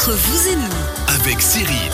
[0.00, 1.92] Entre vous et nous, avec Cyril.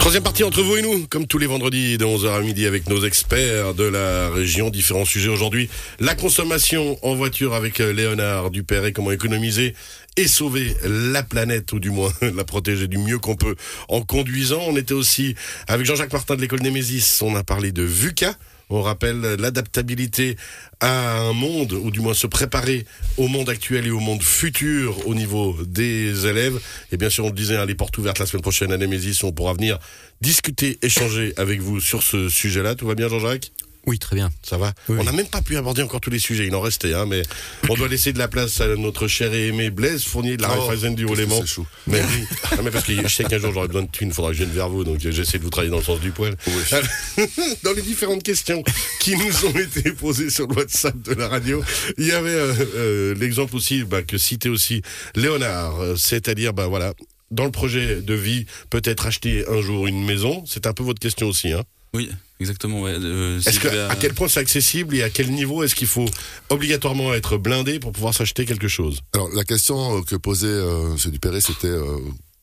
[0.00, 2.88] Troisième partie entre vous et nous, comme tous les vendredis de 11h à midi avec
[2.88, 4.70] nos experts de la région.
[4.70, 5.68] Différents sujets aujourd'hui.
[6.00, 9.74] La consommation en voiture avec euh, Léonard Dupéret, comment économiser
[10.16, 13.56] et sauver la planète, ou du moins la protéger du mieux qu'on peut
[13.90, 14.62] en conduisant.
[14.66, 15.34] On était aussi
[15.68, 17.20] avec Jean-Jacques Martin de l'école Némésis.
[17.20, 18.34] On a parlé de VUCA.
[18.70, 20.36] On rappelle l'adaptabilité
[20.80, 22.86] à un monde, ou du moins se préparer
[23.16, 26.60] au monde actuel et au monde futur au niveau des élèves.
[26.90, 29.22] Et bien sûr, on le disait, hein, les portes ouvertes la semaine prochaine à Némésis,
[29.24, 29.78] on pourra venir
[30.20, 32.74] discuter, échanger avec vous sur ce sujet-là.
[32.74, 33.52] Tout va bien, Jean-Jacques?
[33.86, 34.30] Oui, très bien.
[34.42, 35.06] Ça va Oui, On oui.
[35.06, 37.22] n'a même pas pu aborder encore tous les sujets, il en restait, hein, mais
[37.68, 40.50] on doit laisser de la place à notre cher et aimé Blaise Fournier de la
[40.56, 41.66] Oh, du c'est chaud.
[41.88, 44.14] Mais oui, Ah, mais parce que je sais qu'un jour j'aurai besoin de thunes, il
[44.14, 46.10] faudra que je vienne vers vous, donc j'essaie de vous travailler dans le sens du
[46.12, 46.36] poil.
[47.62, 48.62] Dans les différentes questions
[49.00, 51.62] qui nous ont été posées sur le WhatsApp de la radio,
[51.98, 54.82] il y avait euh, euh, l'exemple aussi bah, que citait aussi
[55.16, 56.94] Léonard, euh, c'est-à-dire, bah voilà,
[57.30, 61.00] dans le projet de vie, peut-être acheter un jour une maison, c'est un peu votre
[61.00, 61.62] question aussi, hein
[61.94, 62.80] Oui, exactement.
[62.80, 62.92] Ouais.
[62.94, 65.74] Euh, si est-ce que, à- à quel point c'est accessible et à quel niveau est-ce
[65.74, 66.08] qu'il faut
[66.48, 69.00] obligatoirement être blindé pour pouvoir s'acheter quelque chose?
[69.14, 71.10] Alors la question euh, que posait euh, M.
[71.10, 71.98] Dupéré, c'était euh,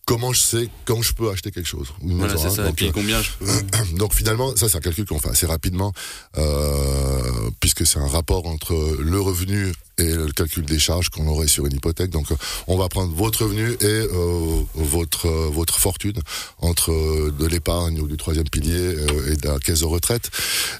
[0.06, 1.88] comment je sais quand je peux acheter quelque chose?
[2.02, 2.50] Voilà, c'est hein.
[2.52, 2.62] ça.
[2.64, 3.46] Et Donc, puis euh, combien je peux...
[3.98, 5.94] donc finalement, ça c'est un calcul qu'on fait assez rapidement,
[6.38, 11.48] euh, puisque c'est un rapport entre le revenu et le calcul des charges qu'on aurait
[11.48, 12.10] sur une hypothèque.
[12.10, 12.36] Donc euh,
[12.68, 16.20] on va prendre votre revenu et euh, votre euh, votre fortune
[16.60, 18.96] entre euh, de l'épargne ou du troisième pilier
[19.28, 20.30] et de la caisse de retraite.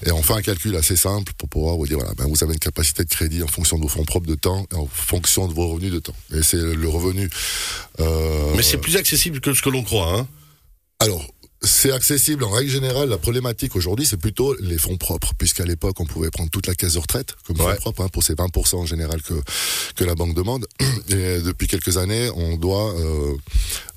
[0.06, 2.54] Et on fait un calcul assez simple pour pouvoir vous dire voilà, ben, vous avez
[2.54, 5.48] une capacité de crédit en fonction de vos fonds propres de temps et en fonction
[5.48, 6.16] de vos revenus de temps.
[6.34, 7.28] Et c'est le revenu.
[8.56, 10.26] Mais c'est plus accessible que ce que l'on croit, hein
[11.02, 11.24] alors,
[11.80, 13.08] c'est accessible en règle générale.
[13.08, 16.74] La problématique aujourd'hui, c'est plutôt les fonds propres, puisqu'à l'époque, on pouvait prendre toute la
[16.74, 17.74] caisse de retraite comme Ouais.
[17.76, 19.34] fonds propres hein, pour ces 20% en général que
[19.96, 20.66] que la banque demande.
[21.08, 23.34] Et depuis quelques années, on doit euh,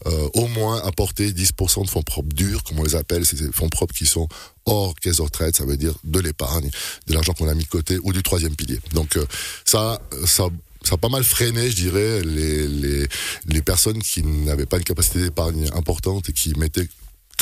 [0.07, 3.51] euh, au moins apporter 10% de fonds propres durs, comme on les appelle, c'est ces
[3.51, 4.27] fonds propres qui sont
[4.65, 6.69] hors caisse de retraite, ça veut dire de l'épargne,
[7.07, 8.79] de l'argent qu'on a mis de côté ou du troisième pilier.
[8.93, 9.25] Donc euh,
[9.65, 10.47] ça, ça
[10.85, 13.07] ça a pas mal freiné, je dirais, les, les,
[13.47, 16.89] les personnes qui n'avaient pas une capacité d'épargne importante et qui mettaient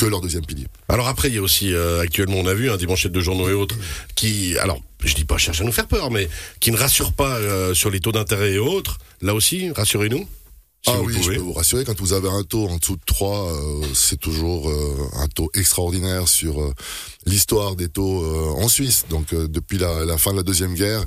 [0.02, 0.66] que leur deuxième pilier.
[0.88, 3.20] Alors après, il y a aussi, euh, actuellement, on a vu, hein, des manchettes de
[3.20, 3.76] journaux et autres,
[4.16, 6.28] qui, alors, je dis pas cherche à nous faire peur, mais
[6.60, 8.98] qui ne rassurent pas euh, sur les taux d'intérêt et autres.
[9.20, 10.26] Là aussi, rassurez-nous.
[10.84, 11.34] Si ah oui, pouvez.
[11.34, 14.18] je peux vous rassurer, quand vous avez un taux en dessous de 3, euh, c'est
[14.18, 16.74] toujours euh, un taux extraordinaire sur euh,
[17.26, 19.04] l'histoire des taux euh, en Suisse.
[19.10, 21.04] Donc euh, depuis la, la fin de la Deuxième Guerre,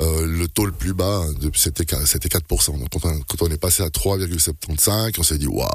[0.00, 2.78] euh, le taux le plus bas, de- c'était c'était 4%.
[2.78, 5.68] Donc quand on, est passé à 3,75, on s'est dit waouh,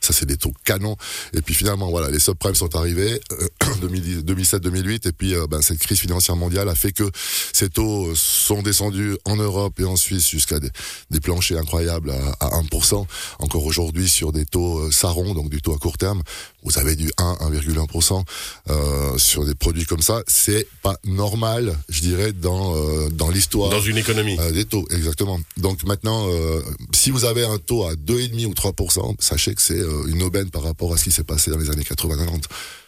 [0.00, 0.96] ça c'est des taux canons.
[1.32, 3.48] Et puis finalement, voilà, les subprimes sont arrivés, euh,
[4.26, 7.10] 2007-2008, et puis ben, cette crise financière mondiale a fait que
[7.52, 10.70] ces taux sont descendus en Europe et en Suisse jusqu'à des,
[11.10, 13.06] des planchers incroyables à, à 1%.
[13.38, 16.22] Encore aujourd'hui, sur des taux sarons, donc du taux à court terme,
[16.62, 18.22] vous avez du 1, 1,1%
[18.70, 20.22] euh, sur des produits comme ça.
[20.26, 23.70] C'est pas normal, je dirais, dans, euh, dans l'histoire.
[23.70, 24.36] Dans une économie.
[24.40, 25.38] Euh, des taux, exactement.
[25.56, 26.60] Donc maintenant, euh,
[26.94, 30.50] si vous avez un taux à 2,5 ou 3%, sachez que c'est euh, une aubaine
[30.50, 32.42] par rapport à ce qui s'est passé dans les années 80-90.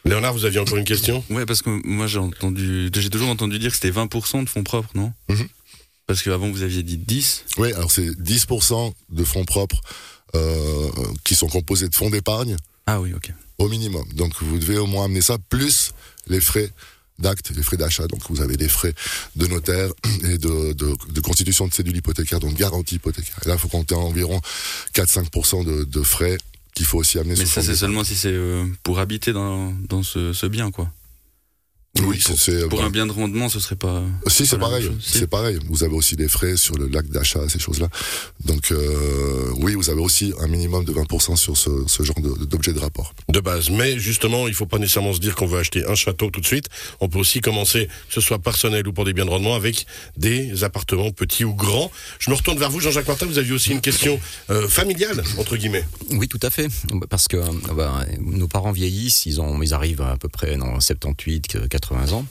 [0.05, 1.23] Léonard, vous aviez encore une question?
[1.31, 4.65] Ouais, parce que moi j'ai entendu, j'ai toujours entendu dire que c'était 20% de fonds
[4.65, 5.13] propres, non?
[5.29, 5.47] Mhm.
[6.07, 7.45] Parce qu'avant vous aviez dit 10.
[7.59, 9.81] Oui, alors c'est 10% de fonds propres
[10.35, 10.89] euh,
[11.25, 13.33] qui sont composés de fonds d'épargne Ah oui, ok.
[13.59, 14.05] au minimum.
[14.15, 15.93] Donc vous devez au moins amener ça, plus
[16.27, 16.71] les frais
[17.19, 18.07] d'acte, les frais d'achat.
[18.07, 18.95] Donc vous avez les frais
[19.37, 19.91] de notaire
[20.25, 23.39] et de, de, de constitution de cédule hypothécaire, donc garantie hypothécaire.
[23.45, 24.41] Et là, il faut compter environ
[24.95, 26.39] 4-5% de, de frais
[26.75, 30.03] qu'il faut aussi amener Mais ça c'est seulement si c'est euh, pour habiter dans, dans
[30.03, 30.91] ce, ce bien, quoi.
[32.01, 34.03] Oui, pour, c'est- c'est- pour bah, un bien de rendement, ce serait pas.
[34.27, 34.87] Si, c'est pareil.
[34.87, 35.19] chose, si.
[35.19, 35.59] C'est pareil.
[35.69, 37.89] Vous avez aussi des frais sur le lac d'achat, ces choses-là.
[38.47, 42.47] Donc, euh, oui, vous avez aussi un minimum de 20% sur ce, ce genre de-
[42.47, 43.15] d'objet de rapport.
[43.29, 43.69] de base.
[43.69, 46.47] Mais justement, il faut pas nécessairement se dire qu'on veut acheter un château tout de
[46.47, 46.67] suite.
[47.01, 49.85] On peut aussi commencer, que ce soit personnel ou pour des biens de rendement, avec
[50.17, 51.91] des appartements petits ou grands.
[52.19, 53.27] Je me retourne vers vous, Jean-Jacques Martin.
[53.27, 54.19] Vous aviez aussi une question
[54.51, 55.85] euh, familiale, entre guillemets.
[56.13, 56.69] Oui, tout à fait.
[57.11, 60.81] Parce que euh, bah, nos parents vieillissent, ils, ont, ils arrivent à peu près dans
[60.81, 62.25] 78, 80 ans.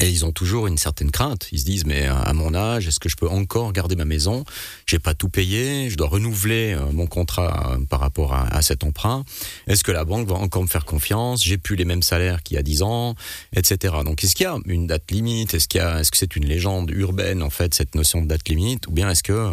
[0.00, 1.48] Et ils ont toujours une certaine crainte.
[1.52, 4.42] Ils se disent, mais à mon âge, est-ce que je peux encore garder ma maison?
[4.86, 8.84] J'ai pas tout payé, je dois renouveler euh, mon contrat euh, par rapport à, cet
[8.84, 9.22] emprunt.
[9.66, 11.44] Est-ce que la banque va encore me faire confiance?
[11.44, 13.14] J'ai plus les mêmes salaires qu'il y a 10 ans,
[13.54, 13.96] etc.
[14.02, 15.52] Donc, est-ce qu'il y a une date limite?
[15.52, 18.28] Est-ce qu'il y a, est-ce que c'est une légende urbaine en fait cette notion de
[18.28, 18.86] date limite?
[18.86, 19.50] Ou bien est-ce que euh,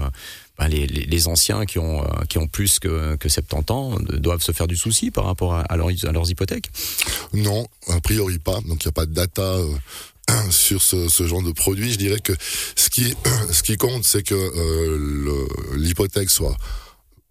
[0.68, 5.12] les, anciens qui ont, euh, plus que, que 70 ans doivent se faire du souci
[5.12, 6.70] par rapport à, leurs, hypothèques?
[7.34, 8.60] Non, a priori pas.
[8.62, 9.68] Donc, il n'y a pas de data euh,
[10.50, 11.92] sur ce, genre de produit.
[11.94, 12.34] Je dirais que
[12.76, 16.58] ce qui, compte, c'est que euh, l'hypothèque soit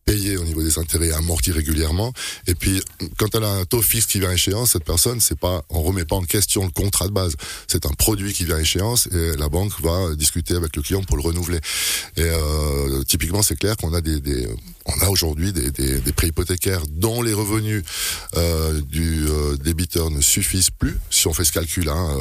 [0.09, 2.15] payer au niveau des intérêts amortis régulièrement.
[2.47, 2.83] Et puis,
[3.19, 5.83] quand elle a un taux fixe qui vient à échéance, cette personne, c'est pas, on
[5.83, 7.35] remet pas en question le contrat de base.
[7.67, 11.03] C'est un produit qui vient à échéance et la banque va discuter avec le client
[11.03, 11.61] pour le renouveler.
[12.17, 14.49] Et euh, typiquement, c'est clair qu'on a des, des
[14.89, 17.83] on a aujourd'hui des, des, des, prêts hypothécaires dont les revenus
[18.37, 22.17] euh, du euh, débiteur ne suffisent plus, si on fait ce calcul hein,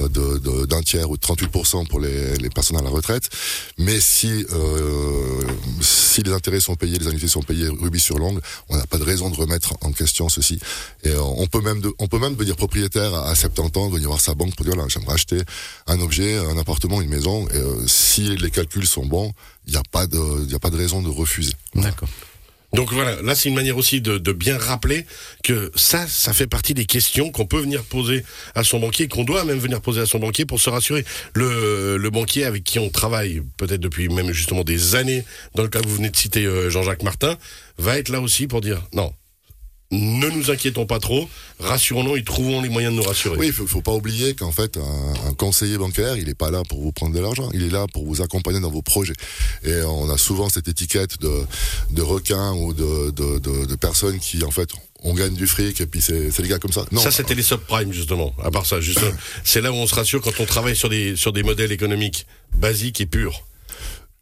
[0.00, 3.28] euh, de, d'un tiers ou de 38% pour les, les, personnes à la retraite.
[3.78, 5.39] Mais si, euh,
[6.10, 8.98] si les intérêts sont payés, les annuités sont payées rubis sur l'ongle, on n'a pas
[8.98, 10.58] de raison de remettre en question ceci.
[11.04, 14.34] Et on peut même on peut même devenir propriétaire à 70 ans, venir voir sa
[14.34, 15.40] banque pour dire j'aimerais acheter
[15.86, 17.48] un objet, un appartement, une maison.
[17.48, 19.32] Et, si les calculs sont bons,
[19.66, 21.54] il n'y a pas de, il a pas de raison de refuser.
[21.74, 22.08] D'accord.
[22.72, 25.04] Donc voilà, là c'est une manière aussi de, bien rappeler
[25.42, 28.24] que ça, ça fait partie des questions qu'on peut venir poser
[28.54, 31.04] à son banquier, qu'on doit même venir poser à son banquier pour se rassurer.
[31.34, 35.24] Le, le banquier avec qui on travaille, peut-être depuis même justement des années,
[35.54, 37.36] dans le cas que vous venez de citer euh, Jean-Jacques Martin,
[37.78, 39.12] va être là aussi pour dire non,
[39.90, 41.28] ne nous inquiétons pas trop,
[41.58, 43.36] rassurons-nous et trouvons les moyens de nous rassurer.
[43.36, 46.50] Oui, il faut, faut pas oublier qu'en fait, un, un, conseiller bancaire, il n'est pas
[46.50, 49.14] là pour vous prendre de l'argent, il est là pour vous accompagner dans vos projets.
[49.64, 51.42] Et on a souvent cette étiquette de,
[51.90, 54.70] de requin ou de, de, de, de personnes qui, en fait,
[55.02, 56.84] on gagne du fric et puis c'est des gars comme ça.
[56.92, 57.00] Non.
[57.00, 58.34] Ça c'était les subprimes justement.
[58.42, 58.76] À part ça,
[59.44, 62.26] c'est là où on se rassure quand on travaille sur des sur des modèles économiques
[62.56, 63.46] basiques et purs.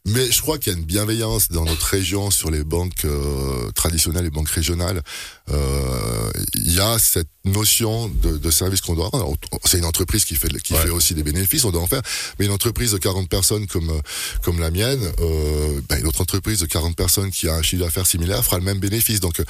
[0.09, 3.69] Mais je crois qu'il y a une bienveillance dans notre région sur les banques euh,
[3.71, 5.03] traditionnelles, les banques régionales.
[5.51, 9.33] Euh, il y a cette notion de, de service qu'on doit rendre.
[9.65, 10.79] C'est une entreprise qui fait qui ouais.
[10.79, 12.01] fait aussi des bénéfices, on doit en faire.
[12.37, 13.91] Mais une entreprise de 40 personnes comme
[14.41, 17.83] comme la mienne, euh, ben une autre entreprise de 40 personnes qui a un chiffre
[17.83, 19.19] d'affaires similaire fera le même bénéfice.
[19.19, 19.41] Donc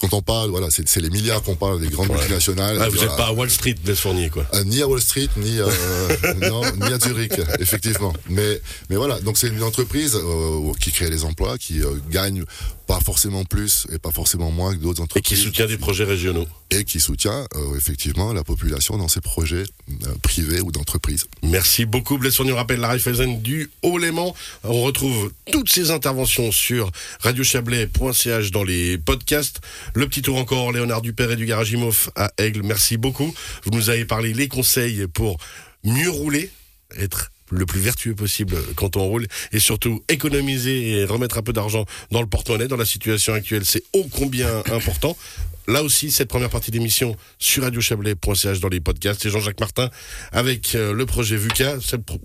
[0.00, 2.16] quand on parle, voilà, c'est les milliards qu'on parle des grandes ouais.
[2.16, 2.78] multinationales.
[2.80, 4.46] Ah, vous n'êtes pas à Wall Street, Fournier, quoi.
[4.54, 5.58] Euh, ni à Wall Street, ni
[6.48, 8.12] non, ni à Zurich, effectivement.
[8.28, 12.44] Mais mais voilà, donc c'est une entreprise euh, qui crée des emplois, qui euh, gagne
[12.86, 15.32] pas forcément plus et pas forcément moins que d'autres entreprises.
[15.32, 16.46] Et qui soutient des projets régionaux.
[16.70, 21.26] Et qui soutient euh, effectivement la population dans ses projets euh, privés ou d'entreprise.
[21.42, 22.52] Merci beaucoup Blaise Fournier.
[22.52, 24.34] On rappelle la Raiffeisen du Haut-Léman.
[24.62, 26.90] On retrouve toutes ces interventions sur
[27.20, 29.60] radiochablais.ch dans les podcasts.
[29.94, 32.62] Le petit tour encore, Léonard Dupère et du Garage Imoff à Aigle.
[32.62, 33.34] Merci beaucoup.
[33.64, 35.38] Vous nous avez parlé les conseils pour
[35.82, 36.50] mieux rouler,
[36.96, 41.52] être le plus vertueux possible quand on roule et surtout économiser et remettre un peu
[41.52, 42.68] d'argent dans le porte-monnaie.
[42.68, 45.16] Dans la situation actuelle, c'est ô combien important.
[45.70, 49.24] Là aussi, cette première partie d'émission sur radiochablais.ch dans les podcasts.
[49.24, 49.88] Et Jean-Jacques Martin
[50.32, 51.76] avec euh, le projet VUCA.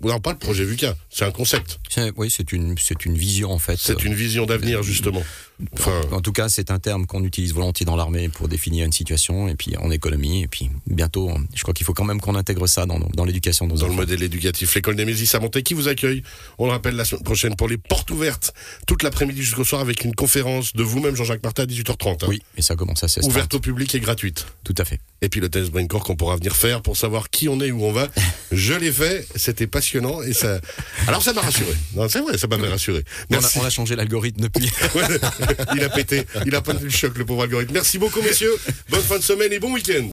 [0.03, 1.79] Non, pas le projet VUCA, c'est un concept.
[2.17, 3.77] Oui, c'est une, c'est une vision en fait.
[3.77, 5.23] C'est une vision d'avenir, justement.
[5.73, 6.01] Enfin...
[6.11, 8.91] En, en, tout cas, c'est un terme qu'on utilise volontiers dans l'armée pour définir une
[8.91, 12.35] situation, et puis en économie, et puis bientôt, je crois qu'il faut quand même qu'on
[12.35, 13.67] intègre ça dans, dans l'éducation.
[13.67, 14.75] Dans, dans le modèle éducatif.
[14.75, 16.23] L'école des Mésis à Monté qui vous accueille,
[16.57, 18.53] on le rappelle la semaine prochaine, pour les portes ouvertes,
[18.87, 22.23] toute l'après-midi jusqu'au soir, avec une conférence de vous-même, Jean-Jacques Martin, à 18h30.
[22.23, 22.27] Hein.
[22.27, 23.27] Oui, et ça commence à 16h30.
[23.27, 24.45] Ouverte au public et gratuite.
[24.63, 24.99] Tout à fait.
[25.21, 27.83] Et puis le test Braincore qu'on pourra venir faire pour savoir qui on est, où
[27.83, 28.09] on va.
[28.51, 30.59] je l'ai fait, c'était passionnant, et ça.
[31.07, 31.73] Alors ça m'a rassuré.
[31.95, 33.03] Non, c'est vrai, ça m'a rassuré.
[33.29, 33.57] Merci.
[33.57, 34.69] On a, on a changé l'algorithme depuis.
[35.75, 36.25] il a pété.
[36.45, 37.73] Il a pas le choc, le pauvre algorithme.
[37.73, 38.55] Merci beaucoup, messieurs.
[38.89, 40.03] Bonne fin de semaine et bon week-end.